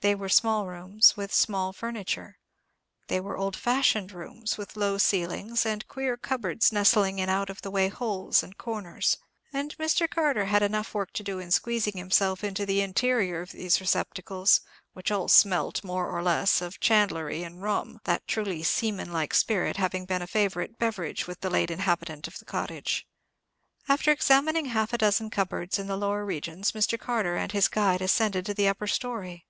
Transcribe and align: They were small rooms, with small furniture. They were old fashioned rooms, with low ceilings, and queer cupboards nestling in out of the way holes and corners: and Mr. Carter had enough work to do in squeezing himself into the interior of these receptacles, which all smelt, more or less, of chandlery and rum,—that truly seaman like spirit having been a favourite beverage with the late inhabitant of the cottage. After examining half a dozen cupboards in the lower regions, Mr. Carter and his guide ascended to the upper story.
They 0.00 0.14
were 0.14 0.28
small 0.28 0.68
rooms, 0.68 1.16
with 1.16 1.34
small 1.34 1.72
furniture. 1.72 2.38
They 3.08 3.18
were 3.18 3.36
old 3.36 3.56
fashioned 3.56 4.12
rooms, 4.12 4.56
with 4.56 4.76
low 4.76 4.96
ceilings, 4.96 5.66
and 5.66 5.88
queer 5.88 6.16
cupboards 6.16 6.70
nestling 6.70 7.18
in 7.18 7.28
out 7.28 7.50
of 7.50 7.62
the 7.62 7.70
way 7.72 7.88
holes 7.88 8.44
and 8.44 8.56
corners: 8.56 9.16
and 9.52 9.76
Mr. 9.76 10.08
Carter 10.08 10.44
had 10.44 10.62
enough 10.62 10.94
work 10.94 11.12
to 11.14 11.24
do 11.24 11.40
in 11.40 11.50
squeezing 11.50 11.96
himself 11.96 12.44
into 12.44 12.64
the 12.64 12.80
interior 12.80 13.40
of 13.40 13.50
these 13.50 13.80
receptacles, 13.80 14.60
which 14.92 15.10
all 15.10 15.26
smelt, 15.26 15.82
more 15.82 16.08
or 16.08 16.22
less, 16.22 16.62
of 16.62 16.78
chandlery 16.78 17.42
and 17.42 17.62
rum,—that 17.62 18.24
truly 18.28 18.62
seaman 18.62 19.12
like 19.12 19.34
spirit 19.34 19.78
having 19.78 20.04
been 20.06 20.22
a 20.22 20.28
favourite 20.28 20.78
beverage 20.78 21.26
with 21.26 21.40
the 21.40 21.50
late 21.50 21.72
inhabitant 21.72 22.28
of 22.28 22.38
the 22.38 22.44
cottage. 22.44 23.04
After 23.88 24.12
examining 24.12 24.66
half 24.66 24.92
a 24.92 24.98
dozen 24.98 25.28
cupboards 25.28 25.76
in 25.76 25.88
the 25.88 25.96
lower 25.96 26.24
regions, 26.24 26.70
Mr. 26.70 26.96
Carter 26.96 27.34
and 27.36 27.50
his 27.50 27.66
guide 27.66 28.00
ascended 28.00 28.46
to 28.46 28.54
the 28.54 28.68
upper 28.68 28.86
story. 28.86 29.44